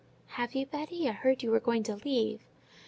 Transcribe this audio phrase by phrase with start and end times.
[0.29, 1.07] "Have you, Betty?
[1.07, 2.41] I heard you were going to leave."